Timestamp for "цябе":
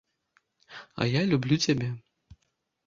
1.67-1.95